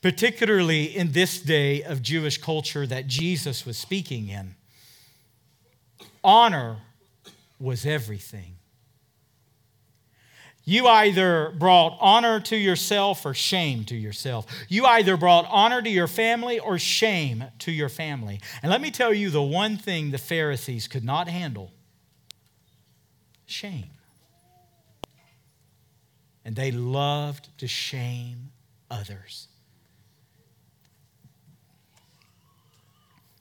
particularly 0.00 0.84
in 0.84 1.12
this 1.12 1.40
day 1.40 1.82
of 1.82 2.02
Jewish 2.02 2.38
culture 2.38 2.86
that 2.86 3.06
Jesus 3.06 3.66
was 3.66 3.76
speaking 3.76 4.28
in. 4.28 4.54
Honor 6.24 6.78
was 7.58 7.86
everything. 7.86 8.56
You 10.64 10.86
either 10.86 11.52
brought 11.58 11.98
honor 12.00 12.38
to 12.40 12.56
yourself 12.56 13.26
or 13.26 13.34
shame 13.34 13.84
to 13.86 13.96
yourself. 13.96 14.46
You 14.68 14.84
either 14.86 15.16
brought 15.16 15.46
honor 15.50 15.82
to 15.82 15.90
your 15.90 16.06
family 16.06 16.60
or 16.60 16.78
shame 16.78 17.44
to 17.60 17.72
your 17.72 17.88
family. 17.88 18.40
And 18.62 18.70
let 18.70 18.80
me 18.80 18.92
tell 18.92 19.12
you 19.12 19.30
the 19.30 19.42
one 19.42 19.76
thing 19.76 20.12
the 20.12 20.18
Pharisees 20.18 20.86
could 20.86 21.04
not 21.04 21.28
handle 21.28 21.72
shame. 23.44 23.90
And 26.44 26.54
they 26.54 26.70
loved 26.70 27.48
to 27.58 27.66
shame 27.66 28.50
others. 28.90 29.48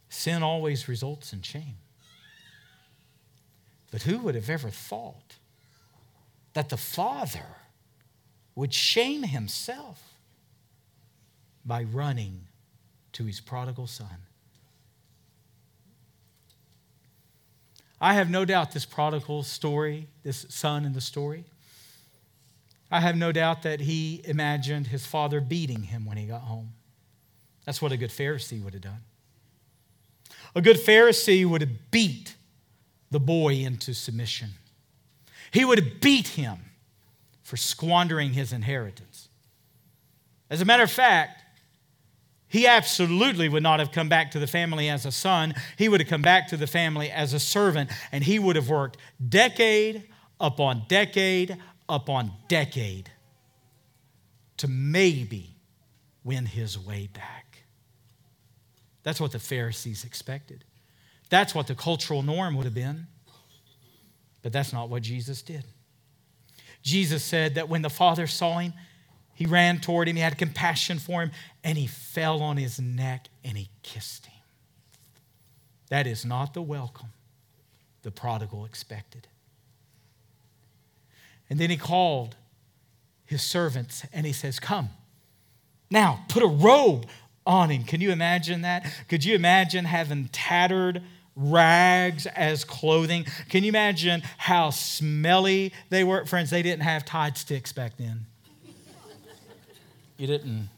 Sin 0.09 0.41
always 0.41 0.87
results 0.87 1.33
in 1.33 1.41
shame. 1.41 1.77
But 3.91 4.03
who 4.03 4.19
would 4.19 4.35
have 4.35 4.49
ever 4.49 4.69
thought 4.69 5.35
that 6.53 6.69
the 6.69 6.77
Father 6.77 7.45
would 8.55 8.73
shame 8.73 9.23
himself 9.23 10.01
by 11.65 11.83
running 11.83 12.47
to 13.13 13.25
his 13.25 13.39
prodigal 13.39 13.87
son? 13.87 14.25
I 17.99 18.15
have 18.15 18.29
no 18.29 18.45
doubt 18.45 18.71
this 18.71 18.85
prodigal 18.85 19.43
story, 19.43 20.07
this 20.23 20.47
son 20.49 20.85
in 20.85 20.93
the 20.93 21.01
story, 21.01 21.45
I 22.91 22.99
have 22.99 23.15
no 23.15 23.31
doubt 23.31 23.63
that 23.63 23.79
he 23.79 24.21
imagined 24.25 24.87
his 24.87 25.05
father 25.05 25.39
beating 25.39 25.83
him 25.83 26.05
when 26.05 26.17
he 26.17 26.25
got 26.25 26.41
home. 26.41 26.73
That's 27.65 27.81
what 27.81 27.93
a 27.93 27.97
good 27.97 28.09
Pharisee 28.09 28.61
would 28.61 28.73
have 28.73 28.81
done. 28.81 29.01
A 30.53 30.61
good 30.61 30.75
Pharisee 30.75 31.45
would 31.45 31.61
have 31.61 31.91
beat 31.91 32.35
the 33.11 33.19
boy 33.19 33.55
into 33.55 33.93
submission. 33.93 34.51
He 35.51 35.65
would 35.65 35.99
beat 35.99 36.29
him 36.29 36.57
for 37.43 37.57
squandering 37.57 38.31
his 38.33 38.53
inheritance. 38.53 39.27
As 40.49 40.61
a 40.61 40.65
matter 40.65 40.83
of 40.83 40.91
fact, 40.91 41.43
he 42.47 42.67
absolutely 42.67 43.47
would 43.47 43.63
not 43.63 43.79
have 43.79 43.91
come 43.91 44.09
back 44.09 44.31
to 44.31 44.39
the 44.39 44.47
family 44.47 44.89
as 44.89 45.05
a 45.05 45.11
son. 45.11 45.53
He 45.77 45.87
would 45.87 46.01
have 46.01 46.09
come 46.09 46.21
back 46.21 46.47
to 46.49 46.57
the 46.57 46.67
family 46.67 47.09
as 47.09 47.33
a 47.33 47.39
servant, 47.39 47.89
and 48.11 48.23
he 48.23 48.39
would 48.39 48.55
have 48.55 48.69
worked 48.69 48.97
decade 49.29 50.03
upon 50.39 50.83
decade 50.87 51.57
upon 51.87 52.31
decade 52.47 53.09
to 54.57 54.67
maybe 54.67 55.55
win 56.23 56.45
his 56.45 56.77
way 56.77 57.09
back. 57.11 57.63
That's 59.03 59.19
what 59.19 59.31
the 59.31 59.39
Pharisees 59.39 60.03
expected. 60.03 60.63
That's 61.31 61.55
what 61.55 61.65
the 61.65 61.75
cultural 61.75 62.21
norm 62.21 62.55
would 62.55 62.65
have 62.65 62.75
been. 62.75 63.07
But 64.43 64.51
that's 64.51 64.73
not 64.73 64.89
what 64.89 65.01
Jesus 65.01 65.41
did. 65.41 65.63
Jesus 66.83 67.23
said 67.23 67.55
that 67.55 67.69
when 67.69 67.81
the 67.81 67.89
Father 67.89 68.27
saw 68.27 68.59
him, 68.59 68.73
he 69.33 69.45
ran 69.45 69.79
toward 69.79 70.07
him, 70.07 70.17
he 70.17 70.21
had 70.21 70.37
compassion 70.37 70.99
for 70.99 71.21
him, 71.21 71.31
and 71.63 71.77
he 71.77 71.87
fell 71.87 72.41
on 72.41 72.57
his 72.57 72.79
neck 72.79 73.29
and 73.43 73.57
he 73.57 73.69
kissed 73.81 74.25
him. 74.25 74.41
That 75.89 76.05
is 76.05 76.25
not 76.25 76.53
the 76.53 76.61
welcome 76.61 77.09
the 78.03 78.11
prodigal 78.11 78.65
expected. 78.65 79.27
And 81.49 81.59
then 81.59 81.69
he 81.69 81.77
called 81.77 82.35
his 83.25 83.41
servants 83.41 84.05
and 84.11 84.25
he 84.25 84.33
says, 84.33 84.59
Come, 84.59 84.89
now 85.89 86.25
put 86.27 86.43
a 86.43 86.47
robe 86.47 87.05
on 87.45 87.69
him. 87.69 87.83
Can 87.83 88.01
you 88.01 88.11
imagine 88.11 88.61
that? 88.61 88.91
Could 89.07 89.23
you 89.23 89.35
imagine 89.35 89.85
having 89.85 90.29
tattered 90.29 91.03
rags 91.35 92.25
as 92.27 92.63
clothing. 92.63 93.25
Can 93.49 93.63
you 93.63 93.69
imagine 93.69 94.21
how 94.37 94.69
smelly 94.69 95.73
they 95.89 96.03
were? 96.03 96.25
Friends, 96.25 96.49
they 96.49 96.61
didn't 96.61 96.83
have 96.83 97.05
Tide 97.05 97.37
sticks 97.37 97.71
back 97.71 97.97
then. 97.97 98.25
You 100.17 100.27
didn't. 100.27 100.69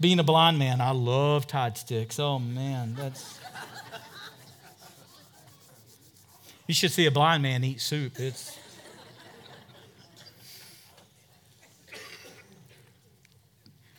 Being 0.00 0.18
a 0.18 0.24
blind 0.24 0.58
man, 0.58 0.80
I 0.80 0.90
love 0.90 1.46
Tide 1.46 1.76
sticks. 1.78 2.18
Oh 2.18 2.38
man, 2.38 2.94
that's. 2.96 3.38
You 6.66 6.74
should 6.74 6.92
see 6.92 7.06
a 7.06 7.10
blind 7.10 7.42
man 7.42 7.64
eat 7.64 7.80
soup. 7.80 8.18
It's. 8.18 8.58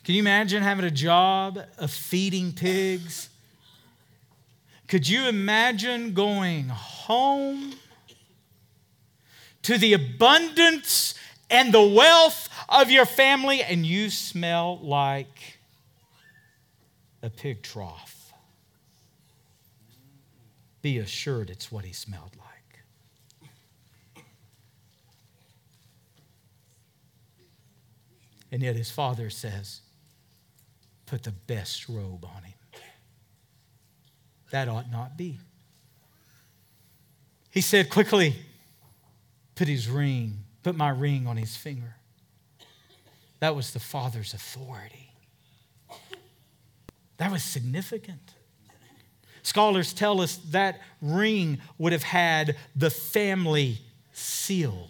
Can 0.04 0.14
you 0.14 0.20
imagine 0.20 0.62
having 0.62 0.84
a 0.84 0.90
job 0.90 1.58
of 1.78 1.90
feeding 1.90 2.52
pigs? 2.52 3.30
Could 4.86 5.08
you 5.08 5.26
imagine 5.26 6.12
going 6.12 6.68
home 6.68 7.74
to 9.62 9.78
the 9.78 9.94
abundance 9.94 11.14
and 11.50 11.72
the 11.72 11.82
wealth 11.82 12.48
of 12.68 12.90
your 12.90 13.06
family 13.06 13.62
and 13.62 13.86
you 13.86 14.10
smell 14.10 14.78
like 14.82 15.58
a 17.22 17.30
pig 17.30 17.62
trough? 17.62 18.32
Be 20.82 20.98
assured 20.98 21.48
it's 21.48 21.72
what 21.72 21.86
he 21.86 21.92
smelled 21.94 22.36
like. 22.36 22.44
And 28.52 28.62
yet 28.62 28.76
his 28.76 28.90
father 28.90 29.30
says, 29.30 29.80
put 31.06 31.22
the 31.22 31.32
best 31.32 31.88
robe 31.88 32.24
on 32.24 32.44
him. 32.44 32.54
That 34.54 34.68
ought 34.68 34.88
not 34.88 35.16
be. 35.16 35.40
He 37.50 37.60
said 37.60 37.90
quickly, 37.90 38.36
put 39.56 39.66
his 39.66 39.88
ring, 39.88 40.44
put 40.62 40.76
my 40.76 40.90
ring 40.90 41.26
on 41.26 41.36
his 41.36 41.56
finger. 41.56 41.96
That 43.40 43.56
was 43.56 43.72
the 43.72 43.80
father's 43.80 44.32
authority. 44.32 45.10
That 47.16 47.32
was 47.32 47.42
significant. 47.42 48.34
Scholars 49.42 49.92
tell 49.92 50.20
us 50.20 50.36
that 50.50 50.80
ring 51.02 51.58
would 51.76 51.90
have 51.90 52.04
had 52.04 52.54
the 52.76 52.90
family 52.90 53.80
seal 54.12 54.88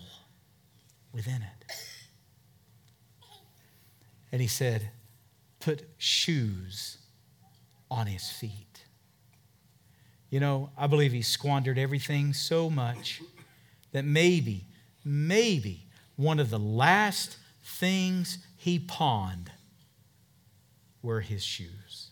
within 1.10 1.40
it. 1.40 1.72
And 4.30 4.42
he 4.42 4.46
said, 4.46 4.90
put 5.58 5.88
shoes 5.96 6.98
on 7.90 8.06
his 8.08 8.28
feet. 8.28 8.73
You 10.34 10.40
know, 10.40 10.70
I 10.76 10.88
believe 10.88 11.12
he 11.12 11.22
squandered 11.22 11.78
everything 11.78 12.32
so 12.32 12.68
much 12.68 13.22
that 13.92 14.04
maybe, 14.04 14.64
maybe 15.04 15.86
one 16.16 16.40
of 16.40 16.50
the 16.50 16.58
last 16.58 17.36
things 17.62 18.38
he 18.56 18.80
pawned 18.80 19.52
were 21.02 21.20
his 21.20 21.44
shoes. 21.44 22.08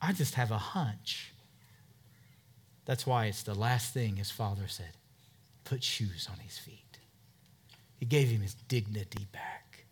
I 0.00 0.14
just 0.14 0.36
have 0.36 0.50
a 0.50 0.56
hunch. 0.56 1.34
That's 2.86 3.06
why 3.06 3.26
it's 3.26 3.42
the 3.42 3.54
last 3.54 3.92
thing 3.92 4.16
his 4.16 4.30
father 4.30 4.66
said 4.66 4.92
put 5.64 5.84
shoes 5.84 6.26
on 6.32 6.38
his 6.38 6.56
feet. 6.56 6.96
He 7.98 8.06
gave 8.06 8.28
him 8.28 8.40
his 8.40 8.54
dignity 8.54 9.26
back. 9.30 9.84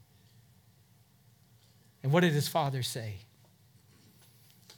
And 2.03 2.11
what 2.11 2.21
did 2.21 2.33
his 2.33 2.49
father 2.49 2.83
say? 2.83 3.17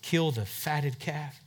Kill 0.03 0.33
the 0.33 0.46
fatted 0.46 0.99
calf. 0.99 1.42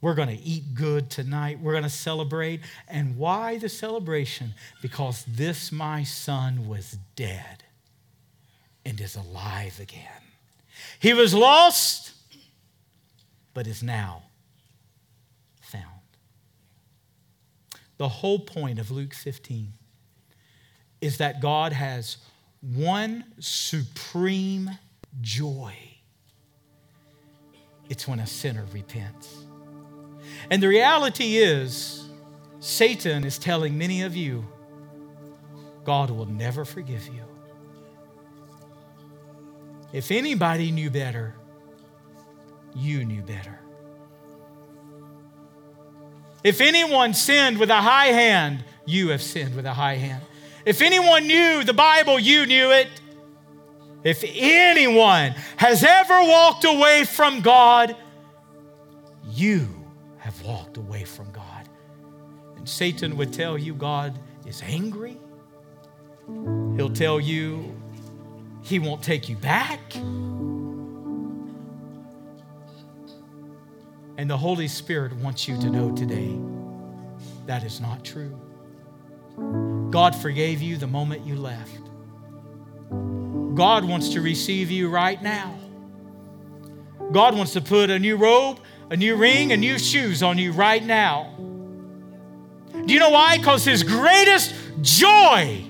We're 0.00 0.14
going 0.14 0.28
to 0.28 0.42
eat 0.42 0.74
good 0.74 1.10
tonight. 1.10 1.58
We're 1.60 1.72
going 1.72 1.82
to 1.84 1.90
celebrate. 1.90 2.60
And 2.88 3.16
why 3.16 3.58
the 3.58 3.68
celebration? 3.68 4.54
Because 4.82 5.24
this 5.26 5.72
my 5.72 6.04
son 6.04 6.68
was 6.68 6.98
dead 7.16 7.64
and 8.84 9.00
is 9.00 9.16
alive 9.16 9.80
again. 9.80 10.22
He 11.00 11.14
was 11.14 11.34
lost, 11.34 12.12
but 13.54 13.66
is 13.66 13.82
now 13.82 14.22
found. 15.60 15.84
The 17.96 18.08
whole 18.08 18.38
point 18.38 18.78
of 18.78 18.90
Luke 18.90 19.14
15 19.14 19.72
is 21.00 21.18
that 21.18 21.40
God 21.40 21.72
has 21.72 22.18
one 22.60 23.24
supreme 23.38 24.70
joy. 25.20 25.74
It's 27.88 28.06
when 28.06 28.20
a 28.20 28.26
sinner 28.26 28.66
repents. 28.72 29.45
And 30.50 30.62
the 30.62 30.68
reality 30.68 31.36
is, 31.36 32.08
Satan 32.60 33.24
is 33.24 33.38
telling 33.38 33.76
many 33.76 34.02
of 34.02 34.16
you, 34.16 34.44
God 35.84 36.10
will 36.10 36.26
never 36.26 36.64
forgive 36.64 37.06
you. 37.06 37.22
If 39.92 40.10
anybody 40.10 40.70
knew 40.70 40.90
better, 40.90 41.34
you 42.74 43.04
knew 43.04 43.22
better. 43.22 43.58
If 46.42 46.60
anyone 46.60 47.14
sinned 47.14 47.58
with 47.58 47.70
a 47.70 47.80
high 47.80 48.08
hand, 48.08 48.64
you 48.84 49.08
have 49.08 49.22
sinned 49.22 49.54
with 49.56 49.66
a 49.66 49.72
high 49.74 49.96
hand. 49.96 50.22
If 50.64 50.82
anyone 50.82 51.26
knew 51.26 51.64
the 51.64 51.72
Bible, 51.72 52.18
you 52.18 52.46
knew 52.46 52.70
it. 52.72 52.88
If 54.04 54.24
anyone 54.24 55.34
has 55.56 55.82
ever 55.82 56.20
walked 56.22 56.64
away 56.64 57.04
from 57.04 57.40
God, 57.40 57.96
you 59.28 59.75
walked 60.46 60.76
away 60.76 61.04
from 61.04 61.30
God. 61.32 61.68
And 62.56 62.68
Satan 62.68 63.16
would 63.16 63.32
tell 63.32 63.58
you 63.58 63.74
God 63.74 64.18
is 64.46 64.62
angry. 64.62 65.18
He'll 66.76 66.92
tell 66.92 67.20
you 67.20 67.74
he 68.62 68.78
won't 68.78 69.02
take 69.02 69.28
you 69.28 69.36
back. 69.36 69.80
And 74.18 74.30
the 74.30 74.36
Holy 74.36 74.68
Spirit 74.68 75.12
wants 75.14 75.46
you 75.46 75.58
to 75.58 75.70
know 75.70 75.92
today 75.92 76.38
that 77.46 77.62
is 77.62 77.80
not 77.80 78.04
true. 78.04 78.38
God 79.90 80.14
forgave 80.14 80.62
you 80.62 80.76
the 80.76 80.86
moment 80.86 81.26
you 81.26 81.36
left. 81.36 81.80
God 83.54 83.84
wants 83.84 84.10
to 84.10 84.20
receive 84.20 84.70
you 84.70 84.88
right 84.88 85.22
now. 85.22 85.56
God 87.12 87.36
wants 87.36 87.52
to 87.52 87.60
put 87.60 87.88
a 87.90 87.98
new 87.98 88.16
robe, 88.16 88.58
a 88.90 88.96
new 88.96 89.16
ring, 89.16 89.52
and 89.52 89.60
new 89.60 89.78
shoes 89.78 90.22
on 90.22 90.38
you 90.38 90.52
right 90.52 90.84
now. 90.84 91.34
Do 92.72 92.94
you 92.94 93.00
know 93.00 93.10
why? 93.10 93.38
Because 93.38 93.64
His 93.64 93.82
greatest 93.82 94.54
joy 94.80 95.64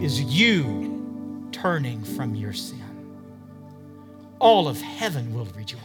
is 0.00 0.20
you 0.22 1.48
turning 1.52 2.02
from 2.02 2.34
your 2.34 2.52
sin. 2.52 2.82
All 4.38 4.68
of 4.68 4.80
heaven 4.80 5.34
will 5.34 5.48
rejoice. 5.56 5.80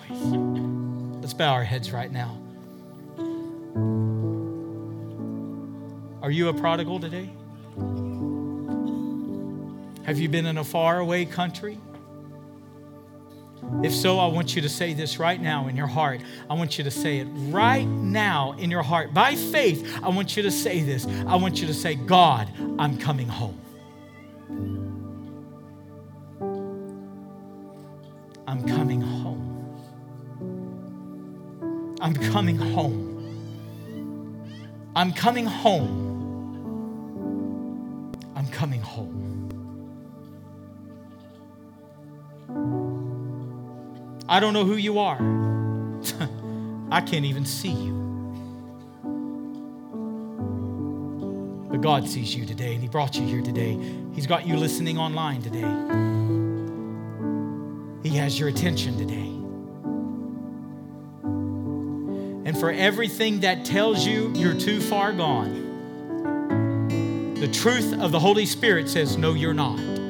Let's 1.21 1.33
bow 1.33 1.53
our 1.53 1.63
heads 1.63 1.91
right 1.91 2.11
now. 2.11 2.37
Are 6.21 6.31
you 6.31 6.49
a 6.49 6.53
prodigal 6.53 6.99
today? 6.99 7.29
Have 10.05 10.19
you 10.19 10.29
been 10.29 10.45
in 10.45 10.57
a 10.57 10.63
faraway 10.63 11.25
country? 11.25 11.77
If 13.83 13.93
so, 13.93 14.19
I 14.19 14.27
want 14.27 14.55
you 14.55 14.61
to 14.61 14.69
say 14.69 14.93
this 14.93 15.17
right 15.17 15.41
now 15.41 15.67
in 15.67 15.75
your 15.75 15.87
heart. 15.87 16.21
I 16.49 16.53
want 16.53 16.77
you 16.77 16.83
to 16.83 16.91
say 16.91 17.19
it 17.19 17.27
right 17.49 17.87
now 17.87 18.53
in 18.53 18.69
your 18.69 18.83
heart. 18.83 19.13
By 19.13 19.35
faith, 19.35 19.99
I 20.03 20.09
want 20.09 20.35
you 20.35 20.43
to 20.43 20.51
say 20.51 20.81
this. 20.81 21.05
I 21.27 21.35
want 21.35 21.61
you 21.61 21.67
to 21.67 21.73
say, 21.73 21.95
God, 21.95 22.49
I'm 22.77 22.97
coming 22.97 23.27
home. 23.27 23.59
I'm 28.47 28.67
coming 28.67 29.01
home. 29.01 29.47
I'm 32.01 32.13
coming 32.13 32.57
home. 32.57 33.07
I'm 34.95 35.13
coming 35.13 35.45
home. 35.45 36.00
I 44.31 44.39
don't 44.39 44.53
know 44.53 44.63
who 44.63 44.77
you 44.77 44.97
are. 44.99 45.17
I 46.89 47.01
can't 47.01 47.25
even 47.25 47.45
see 47.45 47.71
you. 47.71 47.91
But 51.69 51.81
God 51.81 52.07
sees 52.07 52.33
you 52.33 52.45
today, 52.45 52.73
and 52.73 52.81
He 52.81 52.87
brought 52.87 53.17
you 53.17 53.27
here 53.27 53.41
today. 53.41 53.77
He's 54.13 54.27
got 54.27 54.47
you 54.47 54.55
listening 54.55 54.97
online 54.97 55.41
today. 55.41 55.67
He 58.09 58.15
has 58.15 58.39
your 58.39 58.47
attention 58.47 58.97
today. 58.97 59.27
And 62.47 62.57
for 62.57 62.71
everything 62.71 63.41
that 63.41 63.65
tells 63.65 64.05
you 64.05 64.31
you're 64.33 64.57
too 64.57 64.79
far 64.79 65.11
gone, 65.11 65.67
the 67.37 67.49
truth 67.49 67.99
of 67.99 68.13
the 68.13 68.19
Holy 68.19 68.45
Spirit 68.45 68.87
says, 68.87 69.17
No, 69.17 69.33
you're 69.33 69.53
not. 69.53 70.00